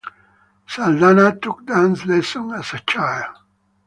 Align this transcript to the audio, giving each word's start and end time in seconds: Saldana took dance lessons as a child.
Saldana 0.65 1.35
took 1.39 1.63
dance 1.67 2.07
lessons 2.07 2.53
as 2.53 2.73
a 2.73 2.79
child. 2.87 3.35